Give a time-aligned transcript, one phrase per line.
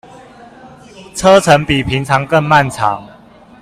[1.13, 3.07] 車程比平常更漫長